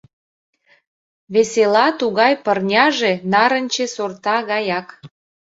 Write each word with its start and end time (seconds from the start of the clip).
Весела 1.33 1.87
тугай 1.99 2.33
пырняже— 2.45 3.11
нарынче 3.31 3.85
сорта 3.95 4.37
гаяк. 4.49 4.87